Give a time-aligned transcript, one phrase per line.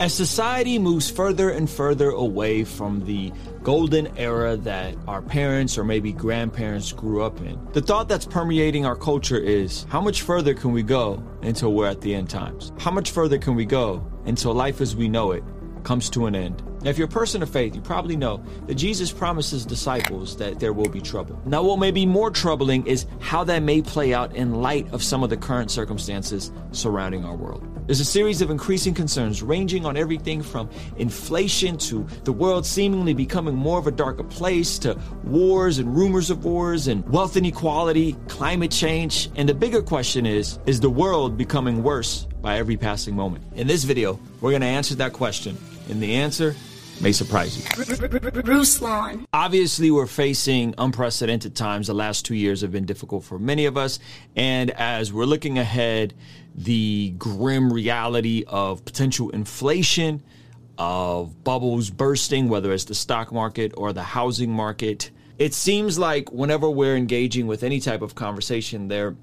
[0.00, 3.30] As society moves further and further away from the
[3.62, 8.86] golden era that our parents or maybe grandparents grew up in, the thought that's permeating
[8.86, 12.72] our culture is how much further can we go until we're at the end times?
[12.78, 15.44] How much further can we go until life as we know it
[15.82, 16.62] comes to an end?
[16.82, 20.60] Now, if you're a person of faith, you probably know that Jesus promises disciples that
[20.60, 21.38] there will be trouble.
[21.44, 25.02] Now, what may be more troubling is how that may play out in light of
[25.02, 27.66] some of the current circumstances surrounding our world.
[27.86, 33.12] There's a series of increasing concerns ranging on everything from inflation to the world seemingly
[33.12, 38.16] becoming more of a darker place to wars and rumors of wars and wealth inequality,
[38.28, 39.28] climate change.
[39.34, 43.44] And the bigger question is is the world becoming worse by every passing moment?
[43.54, 45.58] In this video, we're going to answer that question.
[45.88, 46.54] And the answer
[47.00, 48.42] may surprise you.
[48.42, 49.26] Bruce Lawn.
[49.32, 51.86] Obviously, we're facing unprecedented times.
[51.86, 53.98] The last two years have been difficult for many of us.
[54.36, 56.14] And as we're looking ahead,
[56.54, 60.22] the grim reality of potential inflation,
[60.78, 65.10] of bubbles bursting, whether it's the stock market or the housing market.
[65.38, 69.16] It seems like whenever we're engaging with any type of conversation, there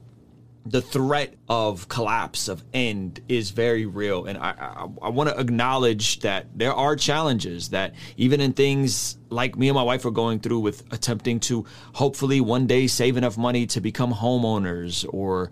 [0.69, 5.39] the threat of collapse of end is very real and i i, I want to
[5.39, 10.11] acknowledge that there are challenges that even in things like me and my wife are
[10.11, 15.51] going through with attempting to hopefully one day save enough money to become homeowners or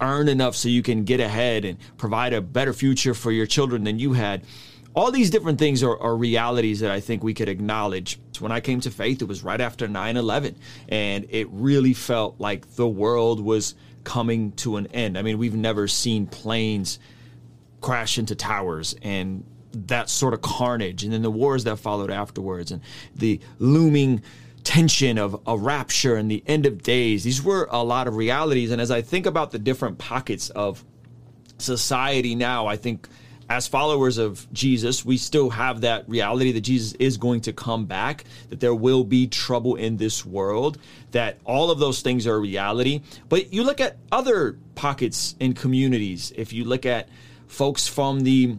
[0.00, 3.84] earn enough so you can get ahead and provide a better future for your children
[3.84, 4.42] than you had
[4.94, 8.18] all these different things are, are, realities that I think we could acknowledge.
[8.38, 10.56] When I came to faith, it was right after 9 11,
[10.88, 13.74] and it really felt like the world was
[14.06, 15.18] coming to an end.
[15.18, 16.98] I mean, we've never seen planes
[17.82, 22.70] crash into towers and that sort of carnage, and then the wars that followed afterwards,
[22.70, 22.80] and
[23.14, 24.22] the looming
[24.64, 27.24] tension of a rapture and the end of days.
[27.24, 28.70] These were a lot of realities.
[28.70, 30.84] And as I think about the different pockets of
[31.58, 33.08] society now, I think
[33.48, 37.86] as followers of Jesus, we still have that reality that Jesus is going to come
[37.86, 40.78] back, that there will be trouble in this world,
[41.12, 43.02] that all of those things are a reality.
[43.28, 47.08] But you look at other pockets in communities, if you look at
[47.46, 48.56] folks from the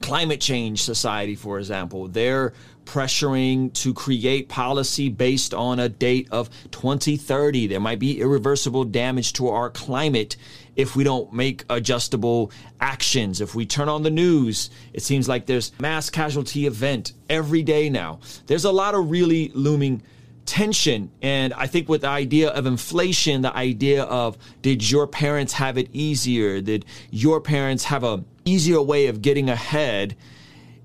[0.00, 2.52] climate change society, for example, they're
[2.84, 7.66] pressuring to create policy based on a date of 2030.
[7.66, 10.36] There might be irreversible damage to our climate
[10.78, 12.50] if we don't make adjustable
[12.80, 13.42] actions.
[13.42, 17.90] If we turn on the news, it seems like there's mass casualty event every day
[17.90, 18.20] now.
[18.46, 20.02] There's a lot of really looming
[20.46, 25.52] tension and i think with the idea of inflation the idea of did your parents
[25.52, 30.16] have it easier did your parents have a easier way of getting ahead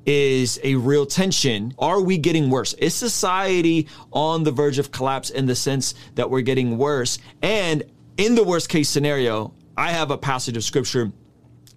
[0.05, 1.73] is a real tension.
[1.79, 2.73] Are we getting worse?
[2.73, 7.19] Is society on the verge of collapse in the sense that we're getting worse?
[7.41, 7.83] And
[8.17, 11.11] in the worst case scenario, I have a passage of scripture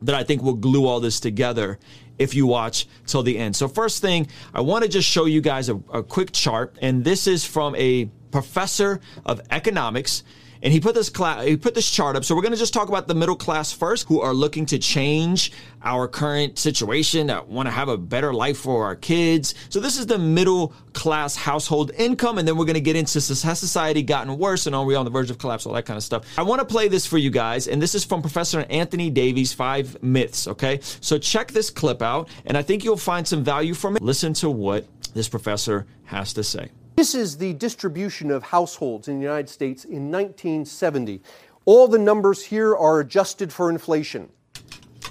[0.03, 1.79] that I think will glue all this together
[2.19, 3.57] if you watch till the end.
[3.57, 7.05] So, first thing, I want to just show you guys a, a quick chart, and
[7.05, 10.23] this is from a professor of economics
[10.63, 12.25] and he put this class, he put this chart up.
[12.25, 14.79] So we're going to just talk about the middle class first, who are looking to
[14.79, 15.53] change
[15.83, 19.55] our current situation, that want to have a better life for our kids.
[19.69, 23.19] So this is the middle class household income, and then we're going to get into
[23.19, 25.97] has society gotten worse, and are we on the verge of collapse, all that kind
[25.97, 26.27] of stuff.
[26.39, 29.53] I want to play this for you guys, and this is from Professor Anthony Davies,
[29.53, 30.49] Five Myths.
[30.49, 34.03] Okay, so check this clip out, and I think you'll find some value from it.
[34.03, 36.71] Listen to what this professor has to say.
[36.97, 41.21] This is the distribution of households in the United States in 1970.
[41.67, 44.31] All the numbers here are adjusted for inflation.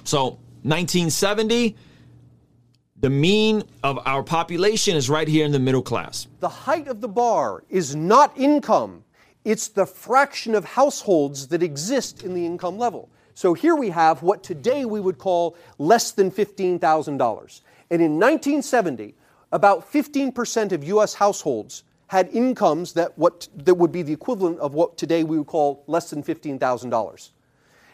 [0.04, 1.76] So, 1970,
[3.00, 6.26] the mean of our population is right here in the middle class.
[6.40, 9.04] The height of the bar is not income,
[9.44, 13.12] it's the fraction of households that exist in the income level.
[13.36, 17.62] So here we have what today we would call less than $15,000.
[17.92, 19.14] And in 1970,
[19.56, 24.74] about 15% of US households had incomes that, what, that would be the equivalent of
[24.74, 26.60] what today we would call less than $15,000.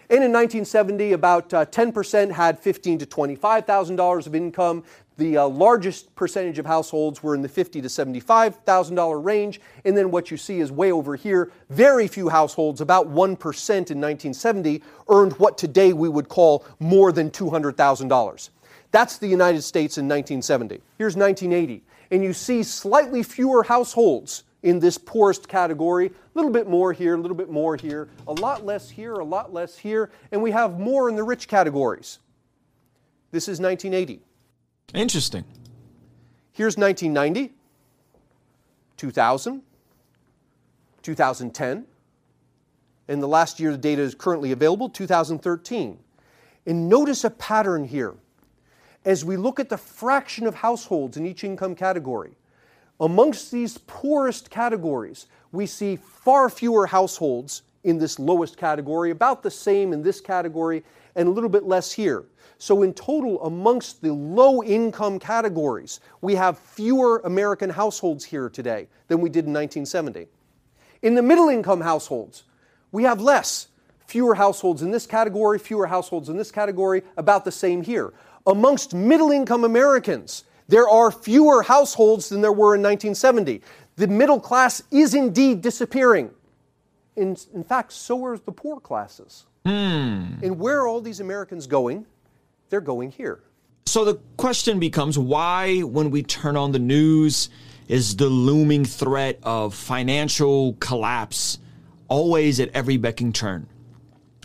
[0.09, 4.83] And in 1970, about uh, 10% had $15 to $25,000 of income.
[5.17, 9.62] The uh, largest percentage of households were in the $50 to $75,000 range.
[9.86, 14.01] And then what you see is way over here, very few households, about 1% in
[14.01, 18.50] 1970, earned what today we would call more than $200,000.
[18.91, 20.81] That's the United States in 1970.
[20.97, 21.83] Here's 1980.
[22.11, 26.07] And you see slightly fewer households in this poorest category.
[26.07, 29.23] A little bit more here, a little bit more here, a lot less here, a
[29.23, 32.19] lot less here, and we have more in the rich categories.
[33.31, 34.21] This is 1980.
[34.93, 35.45] Interesting.
[36.51, 37.53] Here's 1990,
[38.97, 39.61] 2000,
[41.01, 41.85] 2010,
[43.07, 45.97] and the last year the data is currently available, 2013.
[46.65, 48.13] And notice a pattern here.
[49.06, 52.31] As we look at the fraction of households in each income category,
[53.00, 59.50] amongst these poorest categories, we see far fewer households in this lowest category, about the
[59.50, 60.83] same in this category,
[61.15, 62.25] and a little bit less here.
[62.59, 68.88] So, in total, amongst the low income categories, we have fewer American households here today
[69.07, 70.27] than we did in 1970.
[71.01, 72.44] In the middle income households,
[72.92, 73.68] we have less.
[74.06, 78.13] Fewer households in this category, fewer households in this category, about the same here.
[78.47, 83.61] Amongst middle income Americans, there are fewer households than there were in 1970.
[83.97, 86.31] The middle class is indeed disappearing.
[87.15, 89.45] In, in fact, so are the poor classes.
[89.65, 90.39] Hmm.
[90.41, 92.05] And where are all these Americans going?
[92.69, 93.41] They're going here.
[93.85, 97.49] So the question becomes why, when we turn on the news,
[97.89, 101.59] is the looming threat of financial collapse
[102.07, 103.67] always at every becking turn?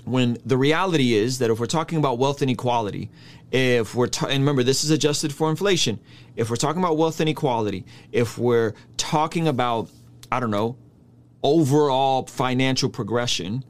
[0.05, 3.11] When the reality is that if we're talking about wealth inequality,
[3.51, 6.01] if we're and remember this is adjusted for inflation,
[6.35, 9.91] if we're talking about wealth inequality, if we're talking about
[10.31, 10.77] I don't know
[11.43, 13.65] overall financial progression,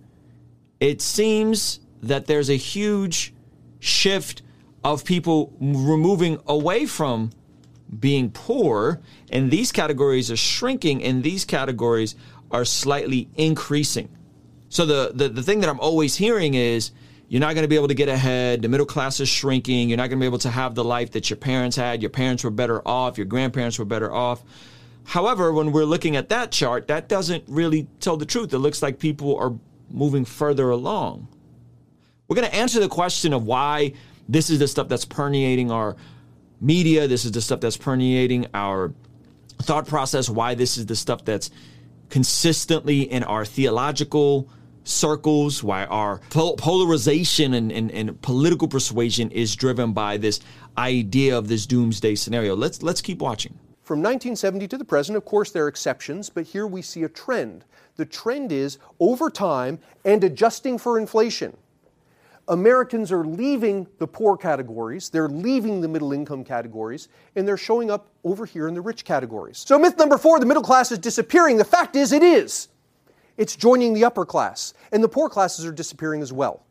[0.80, 3.34] it seems that there's a huge
[3.80, 4.42] shift
[4.82, 7.30] of people removing away from
[7.98, 9.00] being poor,
[9.30, 12.14] and these categories are shrinking, and these categories
[12.50, 14.08] are slightly increasing.
[14.68, 16.90] So the, the, the thing that I'm always hearing is
[17.28, 18.62] you're not going to be able to get ahead.
[18.62, 19.88] The middle class is shrinking.
[19.88, 22.00] You're not going to be able to have the life that your parents had.
[22.00, 23.18] Your parents were better off.
[23.18, 24.44] Your grandparents were better off.
[25.04, 28.52] However, when we're looking at that chart, that doesn't really tell the truth.
[28.52, 29.52] It looks like people are
[29.90, 31.28] moving further along.
[32.28, 33.94] We're going to answer the question of why
[34.28, 35.96] this is the stuff that's permeating our
[36.60, 37.06] media.
[37.06, 38.92] This is the stuff that's permeating our
[39.62, 41.50] thought process, why this is the stuff that's
[42.08, 44.48] consistently in our theological
[44.86, 50.40] circles, why our polarization and, and, and, political persuasion is driven by this
[50.78, 52.54] idea of this doomsday scenario.
[52.54, 53.58] Let's let's keep watching.
[53.82, 57.08] From 1970 to the present, of course, there are exceptions, but here we see a
[57.08, 57.64] trend.
[57.96, 61.56] The trend is over time and adjusting for inflation.
[62.48, 67.90] Americans are leaving the poor categories, they're leaving the middle income categories, and they're showing
[67.90, 69.58] up over here in the rich categories.
[69.58, 71.56] So, myth number four the middle class is disappearing.
[71.56, 72.68] The fact is, it is.
[73.36, 76.64] It's joining the upper class, and the poor classes are disappearing as well.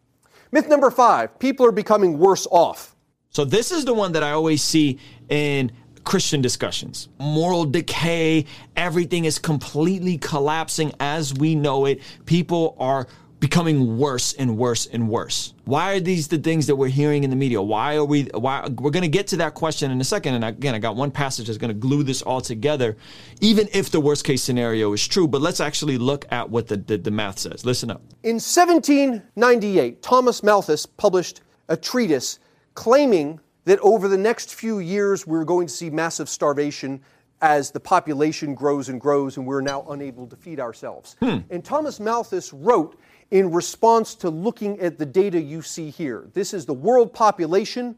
[0.51, 2.95] Myth number five people are becoming worse off.
[3.29, 5.71] So, this is the one that I always see in
[6.06, 7.09] Christian discussions.
[7.19, 8.45] Moral decay,
[8.75, 12.00] everything is completely collapsing as we know it.
[12.25, 13.07] People are
[13.45, 15.53] becoming worse and worse and worse.
[15.65, 17.62] Why are these the things that we're hearing in the media?
[17.62, 20.44] Why are we why we're going to get to that question in a second and
[20.44, 22.97] again I got one passage that's going to glue this all together
[23.42, 26.77] even if the worst case scenario is true, but let's actually look at what the,
[26.77, 27.63] the, the math says.
[27.63, 28.01] Listen up.
[28.24, 32.39] In 1798, Thomas Malthus published a treatise
[32.74, 37.00] claiming that over the next few years we're going to see massive starvation
[37.41, 41.15] as the population grows and grows and we're now unable to feed ourselves.
[41.19, 41.39] Hmm.
[41.51, 43.00] And Thomas Malthus wrote
[43.31, 46.27] in response to looking at the data you see here.
[46.33, 47.98] This is the world population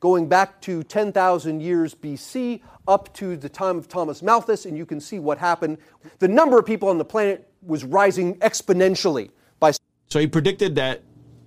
[0.00, 4.84] going back to 10,000 years BC up to the time of Thomas Malthus, and you
[4.84, 5.78] can see what happened.
[6.18, 9.72] The number of people on the planet was rising exponentially by.
[10.08, 11.02] So he predicted that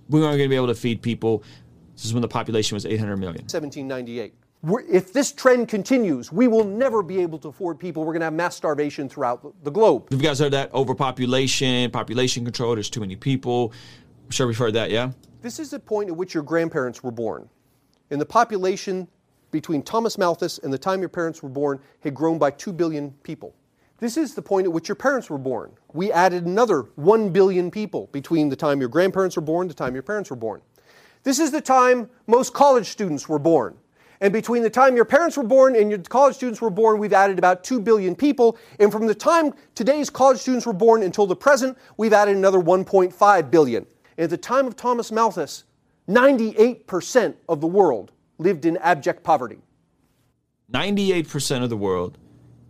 [0.08, 1.42] we weren't going to be able to feed people
[1.96, 3.42] this is when the population was 800 million.
[3.44, 4.34] 1798.
[4.64, 8.04] If this trend continues, we will never be able to afford people.
[8.04, 10.10] We're going to have mass starvation throughout the globe.
[10.10, 10.74] Have you guys heard that?
[10.74, 13.72] Overpopulation, population control, there's too many people.
[14.24, 15.12] I'm sure we've heard that, yeah?
[15.42, 17.48] This is the point at which your grandparents were born.
[18.10, 19.06] And the population
[19.52, 23.12] between Thomas Malthus and the time your parents were born had grown by 2 billion
[23.22, 23.54] people.
[23.98, 25.72] This is the point at which your parents were born.
[25.92, 29.78] We added another 1 billion people between the time your grandparents were born, to the
[29.78, 30.60] time your parents were born.
[31.22, 33.76] This is the time most college students were born.
[34.20, 37.12] And between the time your parents were born and your college students were born, we've
[37.12, 38.56] added about 2 billion people.
[38.78, 42.60] And from the time today's college students were born until the present, we've added another
[42.60, 43.86] 1.5 billion.
[44.16, 45.64] And at the time of Thomas Malthus,
[46.08, 49.58] 98% of the world lived in abject poverty.
[50.72, 52.18] 98% of the world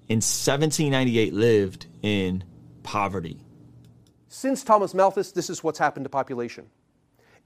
[0.09, 2.45] in 1798 lived in
[2.83, 3.39] poverty.
[4.29, 6.67] Since Thomas Malthus, this is what's happened to population.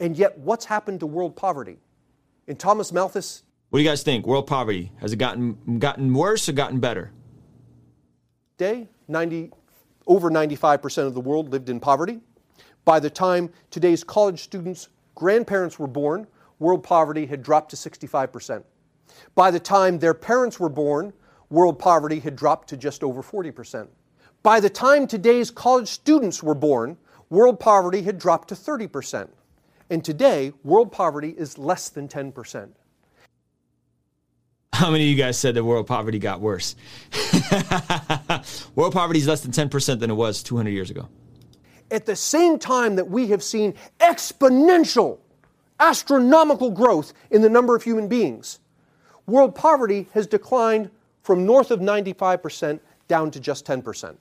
[0.01, 1.79] And yet, what's happened to world poverty?
[2.47, 3.43] In Thomas Malthus.
[3.71, 4.27] What do you guys think?
[4.27, 7.13] World poverty has it gotten gotten worse or gotten better?
[8.59, 9.53] Day 90
[10.09, 12.19] over 95% of the world lived in poverty.
[12.85, 16.27] By the time today's college students' grandparents were born,
[16.59, 18.65] world poverty had dropped to 65%.
[19.37, 21.13] By the time their parents were born,
[21.49, 23.87] world poverty had dropped to just over 40%.
[24.43, 26.97] By the time today's college students were born,
[27.29, 29.29] world poverty had dropped to 30%.
[29.91, 32.71] And today, world poverty is less than 10%.
[34.81, 36.75] How many of you guys said that world poverty got worse?
[38.75, 41.07] world poverty is less than 10% than it was 200 years ago.
[41.91, 45.19] At the same time that we have seen exponential,
[45.81, 48.59] astronomical growth in the number of human beings,
[49.27, 50.91] world poverty has declined
[51.25, 54.17] from north of 95% down to just 10%.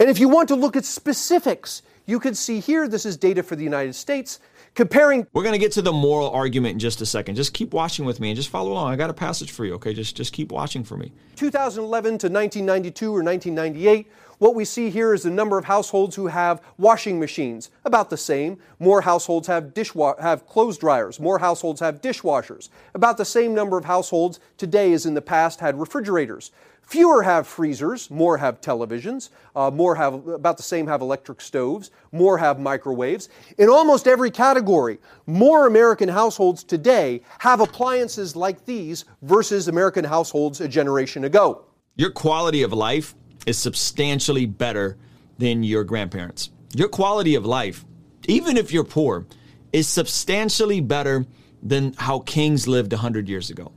[0.00, 3.44] And if you want to look at specifics, you can see here this is data
[3.44, 4.40] for the United States
[4.76, 7.34] comparing We're going to get to the moral argument in just a second.
[7.34, 8.92] Just keep watching with me and just follow along.
[8.92, 9.92] I got a passage for you, okay?
[9.92, 11.12] Just just keep watching for me.
[11.34, 14.06] 2011 to 1992 or 1998,
[14.38, 18.18] what we see here is the number of households who have washing machines, about the
[18.18, 18.58] same.
[18.78, 21.18] More households have dishwa- have clothes dryers.
[21.18, 22.68] More households have dishwashers.
[22.94, 26.52] About the same number of households today as in the past had refrigerators.
[26.86, 31.90] Fewer have freezers, more have televisions, uh, more have about the same have electric stoves,
[32.12, 33.28] more have microwaves.
[33.58, 40.60] In almost every category, more American households today have appliances like these versus American households
[40.60, 41.64] a generation ago.
[41.96, 43.16] Your quality of life
[43.46, 44.96] is substantially better
[45.38, 46.50] than your grandparents.
[46.72, 47.84] Your quality of life,
[48.28, 49.26] even if you're poor,
[49.72, 51.26] is substantially better
[51.64, 53.72] than how kings lived 100 years ago.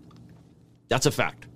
[0.89, 1.47] That's a fact.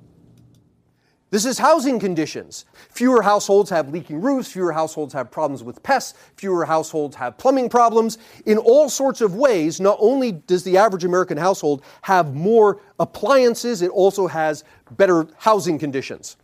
[1.33, 2.65] This is housing conditions.
[2.91, 7.69] Fewer households have leaking roofs, fewer households have problems with pests, fewer households have plumbing
[7.69, 8.19] problems.
[8.45, 13.81] In all sorts of ways, not only does the average American household have more appliances,
[13.81, 16.37] it also has better housing conditions.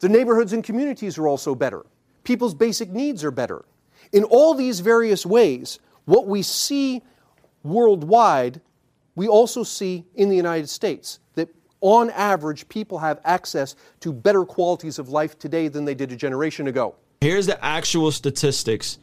[0.00, 1.86] The neighborhoods and communities are also better.
[2.22, 3.64] People's basic needs are better.
[4.12, 7.00] In all these various ways, what we see
[7.62, 8.60] worldwide,
[9.14, 11.20] we also see in the United States
[11.80, 16.16] on average, people have access to better qualities of life today than they did a
[16.16, 16.94] generation ago.
[17.20, 18.98] Here's the actual statistics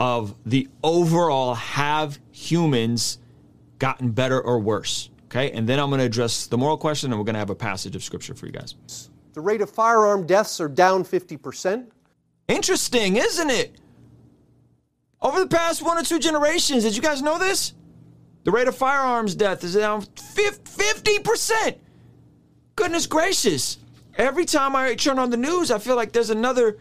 [0.00, 3.18] of the overall have humans
[3.78, 5.10] gotten better or worse?
[5.26, 7.50] Okay, and then I'm going to address the moral question and we're going to have
[7.50, 8.76] a passage of scripture for you guys.
[9.32, 11.86] The rate of firearm deaths are down 50%.
[12.46, 13.80] Interesting, isn't it?
[15.20, 17.72] Over the past one or two generations, did you guys know this?
[18.44, 21.78] The rate of firearms death is down 50%.
[22.76, 23.78] Goodness gracious.
[24.16, 26.78] Every time I turn on the news, I feel like there's another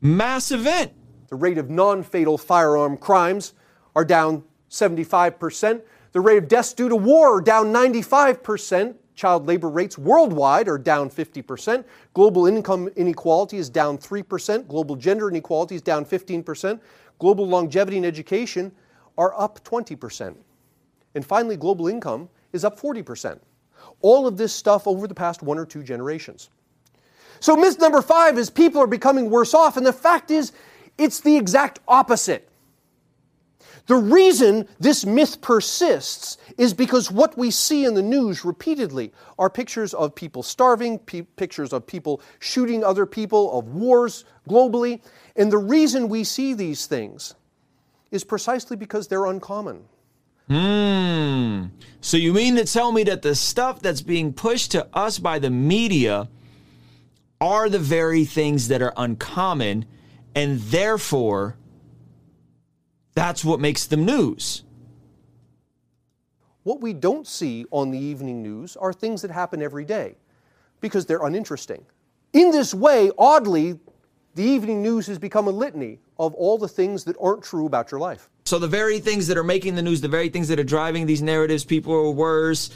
[0.00, 0.92] mass event.
[1.28, 3.52] The rate of non fatal firearm crimes
[3.94, 5.82] are down 75%.
[6.12, 8.94] The rate of deaths due to war are down 95%.
[9.14, 11.84] Child labor rates worldwide are down 50%.
[12.14, 14.68] Global income inequality is down 3%.
[14.68, 16.80] Global gender inequality is down 15%.
[17.18, 18.72] Global longevity and education
[19.18, 20.36] are up 20%.
[21.14, 23.40] And finally, global income is up 40%.
[24.00, 26.50] All of this stuff over the past one or two generations.
[27.40, 30.52] So, myth number five is people are becoming worse off, and the fact is,
[30.96, 32.48] it's the exact opposite.
[33.88, 39.48] The reason this myth persists is because what we see in the news repeatedly are
[39.48, 45.00] pictures of people starving, p- pictures of people shooting other people, of wars globally.
[45.36, 47.34] And the reason we see these things
[48.10, 49.84] is precisely because they're uncommon.
[50.48, 51.66] Hmm.
[52.00, 55.38] So you mean to tell me that the stuff that's being pushed to us by
[55.38, 56.28] the media
[57.40, 59.84] are the very things that are uncommon,
[60.34, 61.56] and therefore
[63.14, 64.62] that's what makes them news?
[66.62, 70.16] What we don't see on the evening news are things that happen every day
[70.80, 71.84] because they're uninteresting.
[72.32, 73.80] In this way, oddly,
[74.34, 77.90] the evening news has become a litany of all the things that aren't true about
[77.90, 78.30] your life.
[78.48, 81.04] So the very things that are making the news, the very things that are driving
[81.04, 82.70] these narratives, people are worse,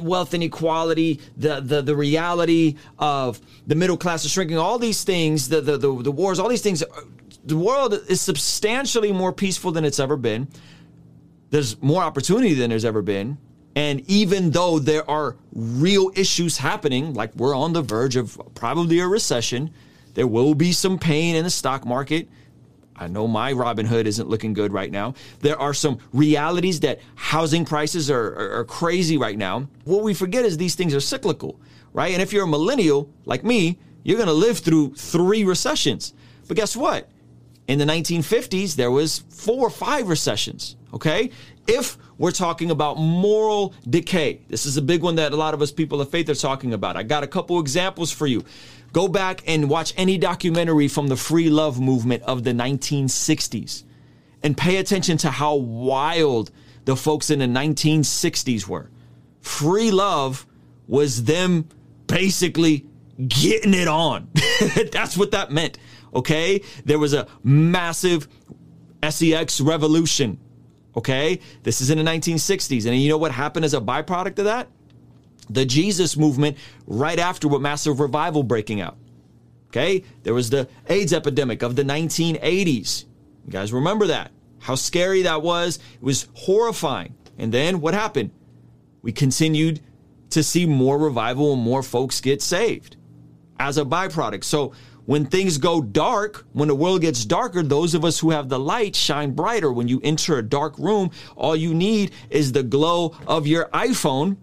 [0.00, 5.48] wealth inequality, the, the, the reality of the middle class is shrinking, all these things,
[5.48, 6.82] the, the, the, the wars, all these things,
[7.44, 10.48] the world is substantially more peaceful than it's ever been.
[11.50, 13.38] There's more opportunity than there's ever been.
[13.76, 18.98] And even though there are real issues happening, like we're on the verge of probably
[18.98, 19.70] a recession,
[20.14, 22.28] there will be some pain in the stock market.
[22.98, 25.14] I know my Robinhood isn't looking good right now.
[25.40, 29.68] There are some realities that housing prices are, are, are, crazy right now.
[29.84, 31.60] What we forget is these things are cyclical,
[31.92, 32.12] right?
[32.12, 36.14] And if you're a millennial like me, you're going to live through three recessions.
[36.46, 37.08] But guess what?
[37.68, 41.30] In the 1950s, there was four or five recessions, okay?
[41.66, 45.60] If we're talking about moral decay, this is a big one that a lot of
[45.60, 46.96] us people of faith are talking about.
[46.96, 48.42] I got a couple examples for you.
[48.92, 53.84] Go back and watch any documentary from the free love movement of the 1960s
[54.42, 56.50] and pay attention to how wild
[56.84, 58.90] the folks in the 1960s were.
[59.40, 60.46] Free love
[60.86, 61.68] was them
[62.06, 62.86] basically
[63.26, 64.28] getting it on.
[64.92, 65.78] That's what that meant.
[66.14, 66.62] Okay?
[66.84, 68.28] There was a massive
[69.08, 70.38] sex revolution.
[70.96, 71.40] Okay?
[71.62, 72.86] This is in the 1960s.
[72.86, 74.68] And you know what happened as a byproduct of that?
[75.50, 78.96] The Jesus movement right after with massive revival breaking out.
[79.68, 83.04] Okay, there was the AIDS epidemic of the 1980s.
[83.44, 84.30] You guys remember that?
[84.60, 85.78] How scary that was.
[85.94, 87.14] It was horrifying.
[87.36, 88.30] And then what happened?
[89.02, 89.80] We continued
[90.30, 92.96] to see more revival and more folks get saved
[93.58, 94.44] as a byproduct.
[94.44, 94.72] So
[95.08, 98.58] when things go dark, when the world gets darker, those of us who have the
[98.58, 99.72] light shine brighter.
[99.72, 104.36] When you enter a dark room, all you need is the glow of your iPhone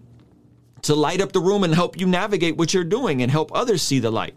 [0.85, 3.81] to light up the room and help you navigate what you're doing and help others
[3.81, 4.35] see the light.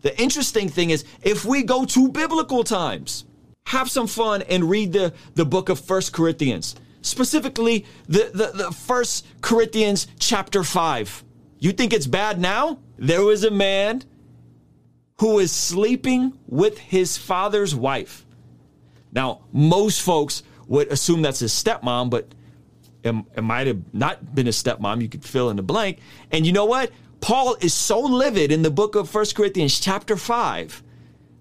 [0.00, 3.24] The interesting thing is if we go to biblical times,
[3.66, 8.72] have some fun and read the, the book of First Corinthians, specifically the, the, the
[8.72, 11.24] First Corinthians chapter 5.
[11.58, 12.78] You think it's bad now?
[12.98, 14.02] There was a man
[15.20, 18.26] who was sleeping with his father's wife.
[19.12, 22.34] Now, most folks would assume that's his stepmom, but
[23.02, 25.02] it, it might have not been a stepmom.
[25.02, 25.98] You could fill in the blank.
[26.30, 26.90] And you know what?
[27.20, 30.82] Paul is so livid in the book of First Corinthians, chapter 5,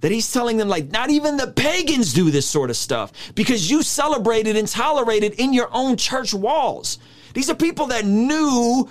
[0.02, 3.70] that he's telling them, like, not even the pagans do this sort of stuff because
[3.70, 7.00] you celebrated and tolerated in your own church walls.
[7.34, 8.90] These are people that knew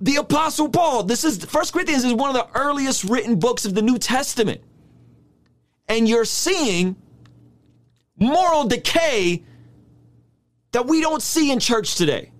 [0.00, 3.74] the apostle paul this is first corinthians is one of the earliest written books of
[3.74, 4.60] the new testament
[5.88, 6.94] and you're seeing
[8.16, 9.42] moral decay
[10.72, 12.30] that we don't see in church today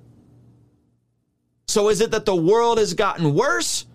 [1.67, 3.87] so is it that the world has gotten worse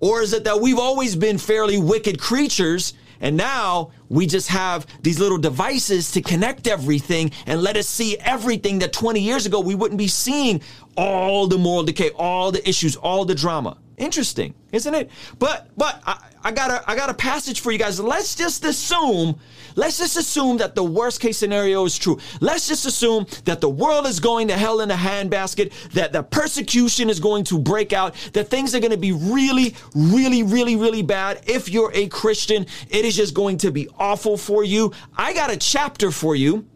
[0.00, 4.86] or is it that we've always been fairly wicked creatures and now we just have
[5.02, 9.60] these little devices to connect everything and let us see everything that 20 years ago
[9.60, 10.60] we wouldn't be seeing
[10.96, 13.78] all the moral decay, all the issues, all the drama.
[13.96, 15.10] Interesting, isn't it?
[15.38, 18.00] But but I, I got a I got a passage for you guys.
[18.00, 19.38] Let's just assume,
[19.76, 22.18] let's just assume that the worst case scenario is true.
[22.40, 26.24] Let's just assume that the world is going to hell in a handbasket, that the
[26.24, 30.74] persecution is going to break out, that things are going to be really, really, really,
[30.74, 31.44] really bad.
[31.46, 34.92] If you're a Christian, it is just going to be awful for you.
[35.16, 36.66] I got a chapter for you,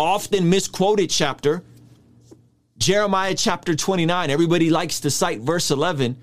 [0.00, 1.62] often misquoted chapter
[2.78, 6.16] Jeremiah chapter 29, everybody likes to cite verse 11.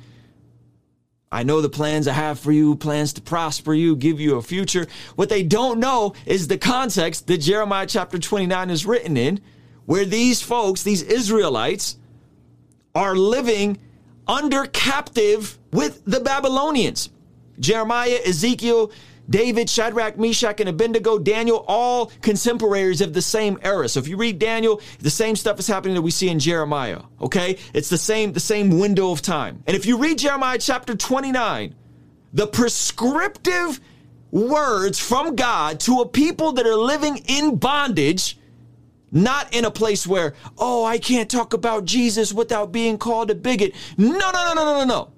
[1.31, 4.41] I know the plans I have for you, plans to prosper you, give you a
[4.41, 4.85] future.
[5.15, 9.39] What they don't know is the context that Jeremiah chapter 29 is written in,
[9.85, 11.97] where these folks, these Israelites,
[12.93, 13.79] are living
[14.27, 17.09] under captive with the Babylonians.
[17.59, 18.91] Jeremiah, Ezekiel,
[19.31, 23.87] David, Shadrach, Meshach, and Abednego, Daniel, all contemporaries of the same era.
[23.89, 27.01] So if you read Daniel, the same stuff is happening that we see in Jeremiah.
[27.19, 27.57] Okay?
[27.73, 29.63] It's the same, the same window of time.
[29.65, 31.73] And if you read Jeremiah chapter 29,
[32.33, 33.79] the prescriptive
[34.31, 38.37] words from God to a people that are living in bondage,
[39.11, 43.35] not in a place where, oh, I can't talk about Jesus without being called a
[43.35, 43.75] bigot.
[43.97, 45.11] No, no, no, no, no, no, no.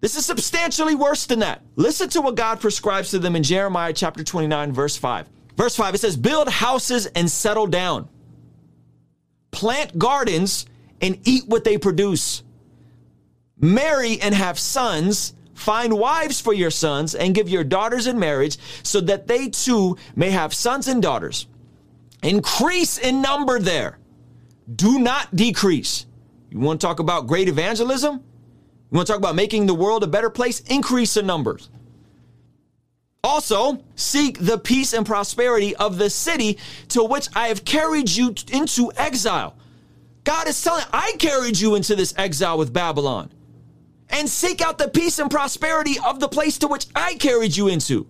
[0.00, 1.62] This is substantially worse than that.
[1.74, 5.28] Listen to what God prescribes to them in Jeremiah chapter 29, verse 5.
[5.56, 8.08] Verse 5, it says, Build houses and settle down,
[9.50, 10.66] plant gardens
[11.00, 12.42] and eat what they produce,
[13.58, 15.32] marry and have sons.
[15.54, 19.96] Find wives for your sons and give your daughters in marriage so that they too
[20.14, 21.46] may have sons and daughters.
[22.22, 23.98] Increase in number there.
[24.74, 26.04] Do not decrease.
[26.50, 28.22] You want to talk about great evangelism?
[28.90, 30.60] You want to talk about making the world a better place?
[30.60, 31.68] Increase in numbers.
[33.24, 38.34] Also, seek the peace and prosperity of the city to which I have carried you
[38.52, 39.56] into exile.
[40.22, 43.32] God is telling, I carried you into this exile with Babylon.
[44.10, 47.66] And seek out the peace and prosperity of the place to which I carried you
[47.66, 48.06] into.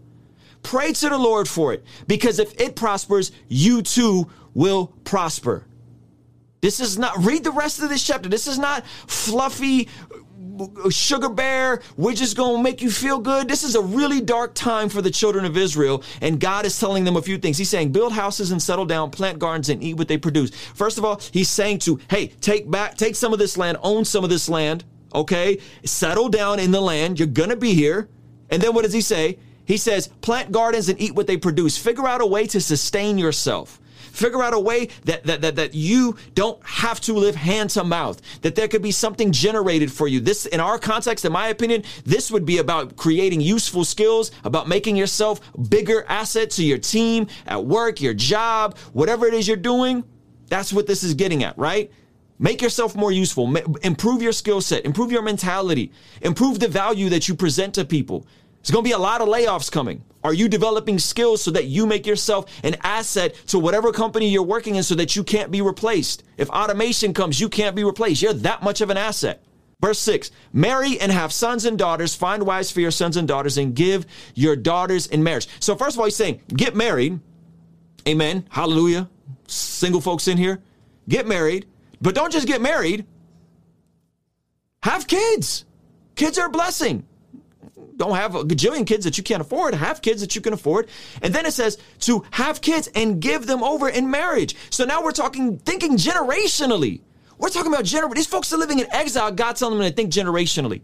[0.63, 5.65] Pray to the Lord for it, because if it prospers, you too will prosper.
[6.61, 8.29] This is not, read the rest of this chapter.
[8.29, 9.89] This is not fluffy
[10.91, 13.49] sugar bear, we're just going to make you feel good.
[13.49, 17.05] This is a really dark time for the children of Israel, and God is telling
[17.05, 17.59] them a few things.
[17.59, 20.51] He's saying, build houses and settle down, plant gardens and eat what they produce.
[20.75, 24.05] First of all, he's saying to, hey, take back, take some of this land, own
[24.05, 25.59] some of this land, okay?
[25.85, 27.19] Settle down in the land.
[27.19, 28.09] You're going to be here.
[28.51, 29.39] And then what does he say?
[29.65, 31.77] He says, plant gardens and eat what they produce.
[31.77, 33.81] Figure out a way to sustain yourself.
[34.17, 37.85] Figure out a way that, that, that, that you don't have to live hand to
[37.85, 40.21] mouth, that there could be something generated for you.
[40.21, 44.69] This, in our context, in my opinion, this would be about creating useful skills, about
[44.69, 49.55] making yourself bigger asset to your team, at work, your job, whatever it is you're
[49.59, 50.03] doing.
[50.49, 51.93] That's what this is getting at, right?
[52.39, 53.55] Make yourself more useful.
[53.83, 54.87] Improve your skill set.
[54.87, 55.93] Improve your mentality.
[56.23, 58.27] Improve the value that you present to people.
[58.67, 60.03] There's going to be a lot of layoffs coming.
[60.25, 64.43] Are you developing skills so that you make yourself an asset to whatever company you're
[64.43, 66.25] working in so that you can't be replaced?
[66.37, 68.23] If automation comes, you can't be replaced.
[68.23, 69.45] You're that much of an asset.
[69.81, 73.57] Verse 6 Marry and have sons and daughters, find wives for your sons and daughters,
[73.57, 75.47] and give your daughters in marriage.
[75.61, 77.21] So, first of all, he's saying, get married.
[78.09, 78.49] Amen.
[78.49, 79.09] Hallelujah.
[79.47, 80.61] Single folks in here,
[81.09, 81.67] get married.
[82.03, 83.07] But don't just get married,
[84.83, 85.65] have kids.
[86.17, 87.07] Kids are a blessing.
[87.97, 89.75] Don't have a gajillion kids that you can't afford.
[89.75, 90.89] Have kids that you can afford.
[91.23, 94.55] And then it says to have kids and give them over in marriage.
[94.71, 97.01] So now we're talking, thinking generationally.
[97.39, 99.31] We're talking about gener- these folks are living in exile.
[99.31, 100.83] God telling them to think generationally.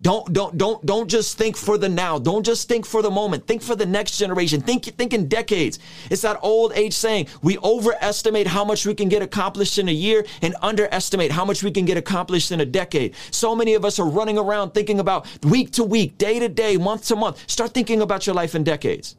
[0.00, 2.20] Don't don't don't don't just think for the now.
[2.20, 3.48] Don't just think for the moment.
[3.48, 4.60] Think for the next generation.
[4.60, 5.80] Think think in decades.
[6.08, 9.92] It's that old age saying, we overestimate how much we can get accomplished in a
[9.92, 13.16] year and underestimate how much we can get accomplished in a decade.
[13.32, 16.76] So many of us are running around thinking about week to week, day to day,
[16.76, 17.42] month to month.
[17.50, 19.16] Start thinking about your life in decades.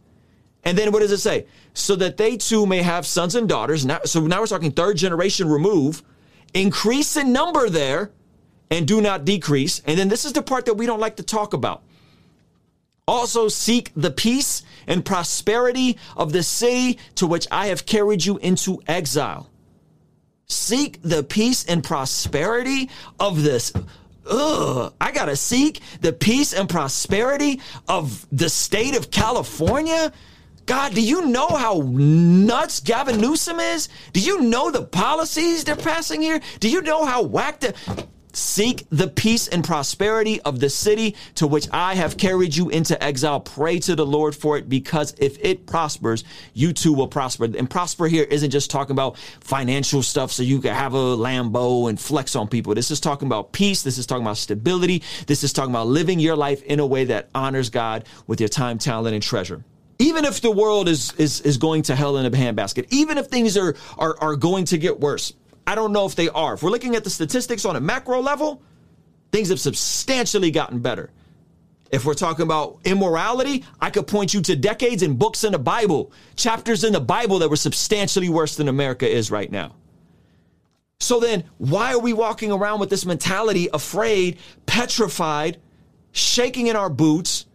[0.64, 1.46] And then what does it say?
[1.74, 3.86] So that they too may have sons and daughters.
[3.86, 6.04] Now, so now we're talking third generation remove.
[6.54, 8.12] Increase in number there
[8.72, 9.82] and do not decrease.
[9.86, 11.84] And then this is the part that we don't like to talk about.
[13.08, 18.38] Also, seek the peace and prosperity of the city to which I have carried you
[18.38, 19.50] into exile.
[20.46, 23.74] Seek the peace and prosperity of this.
[24.30, 30.12] Ugh, I gotta seek the peace and prosperity of the state of California.
[30.68, 33.90] God, do you know how nuts Gavin Newsom is?
[34.14, 36.40] Do you know the policies they're passing here?
[36.60, 37.74] Do you know how whacked the
[38.40, 43.02] Seek the peace and prosperity of the city to which I have carried you into
[43.04, 43.42] exile.
[43.42, 46.24] Pray to the Lord for it because if it prospers,
[46.54, 47.44] you too will prosper.
[47.44, 51.90] And prosper here isn't just talking about financial stuff so you can have a Lambo
[51.90, 52.74] and flex on people.
[52.74, 53.84] This is talking about peace.
[53.84, 55.04] This is talking about stability.
[55.28, 58.50] This is talking about living your life in a way that honors God with your
[58.50, 59.66] time, talent, and treasure
[60.00, 63.28] even if the world is is is going to hell in a handbasket, even if
[63.28, 65.34] things are are are going to get worse,
[65.70, 66.56] I don't know if they are.
[66.56, 68.64] If we're looking at the statistics on a macro level,
[69.32, 71.12] things have substantially gotten better.
[71.92, 75.60] If we're talking about immorality, I could point you to decades and books in the
[75.60, 79.76] Bible, chapters in the Bible that were substantially worse than America is right now.
[81.02, 85.60] So then, why are we walking around with this mentality, afraid, petrified,
[86.14, 87.46] shaking in our boots,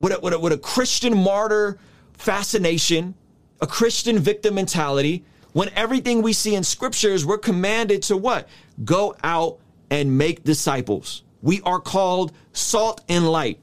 [0.00, 1.78] with a, with a, with a Christian martyr
[2.14, 3.12] fascination,
[3.60, 8.48] a Christian victim mentality, when everything we see in scriptures, we're commanded to what?
[8.84, 9.58] Go out
[9.90, 11.22] and make disciples.
[11.42, 13.58] We are called salt and light.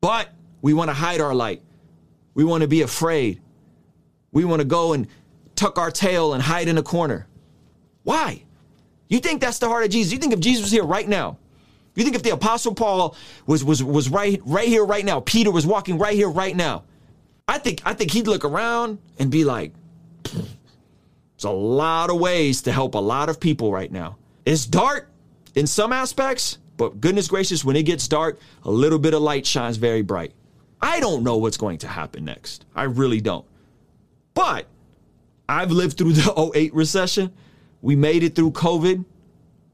[0.00, 0.30] But
[0.62, 1.62] we want to hide our light.
[2.34, 3.40] We want to be afraid.
[4.32, 5.06] We want to go and
[5.54, 7.26] tuck our tail and hide in a corner.
[8.04, 8.42] Why?
[9.08, 10.12] You think that's the heart of Jesus?
[10.12, 11.36] You think if Jesus was here right now,
[11.94, 13.14] you think if the apostle Paul
[13.46, 16.84] was was was right right here right now, Peter was walking right here right now.
[17.46, 19.74] I think I think he'd look around and be like,
[20.24, 24.16] there's a lot of ways to help a lot of people right now.
[24.44, 25.10] It's dark
[25.54, 29.46] in some aspects, but goodness gracious, when it gets dark, a little bit of light
[29.46, 30.32] shines very bright.
[30.80, 32.64] I don't know what's going to happen next.
[32.74, 33.46] I really don't.
[34.34, 34.66] But
[35.48, 37.32] I've lived through the 08 recession.
[37.80, 39.04] We made it through COVID.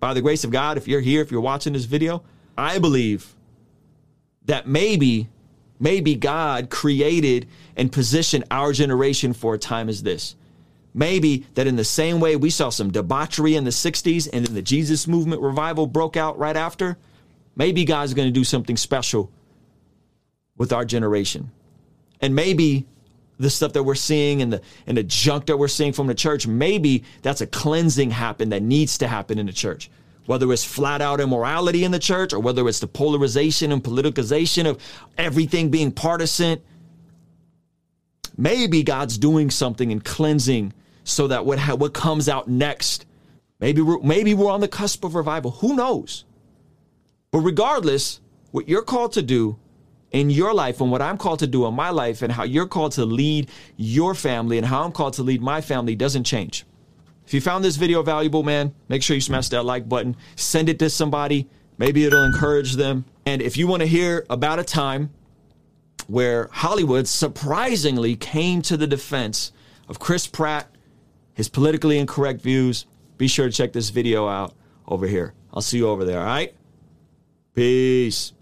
[0.01, 2.23] By the grace of God, if you're here, if you're watching this video,
[2.57, 3.35] I believe
[4.45, 5.29] that maybe,
[5.79, 10.35] maybe God created and positioned our generation for a time as this
[10.95, 14.55] maybe that in the same way we saw some debauchery in the 60s and then
[14.55, 16.99] the Jesus movement revival broke out right after,
[17.57, 19.31] maybe God's going to do something special
[20.57, 21.51] with our generation.
[22.21, 22.87] And maybe
[23.39, 26.15] the stuff that we're seeing and the and the junk that we're seeing from the
[26.15, 29.91] church, maybe that's a cleansing happen that needs to happen in the church.
[30.29, 34.67] Whether it's flat out immorality in the church or whether it's the polarization and politicization
[34.67, 34.79] of
[35.17, 36.61] everything being partisan,
[38.37, 43.07] maybe God's doing something and cleansing so that what ha- what comes out next,
[43.59, 45.53] maybe we're, maybe we're on the cusp of revival.
[45.63, 46.27] Who knows?
[47.31, 49.59] But regardless, what you're called to do
[50.11, 52.67] in your life and what I'm called to do in my life and how you're
[52.67, 56.67] called to lead your family and how I'm called to lead my family doesn't change.
[57.29, 60.71] If you found this video valuable, man, make sure you smash that like button, send
[60.71, 61.47] it to somebody.
[61.77, 63.05] Maybe it'll encourage them.
[63.27, 65.11] And if you want to hear about a time
[66.07, 69.53] where Hollywood surprisingly came to the defense
[69.91, 70.75] of Chris Pratt
[71.35, 72.87] his politically incorrect views,
[73.19, 74.55] be sure to check this video out
[74.87, 75.35] over here.
[75.53, 76.55] I'll see you over there, all right?
[77.55, 78.33] Peace.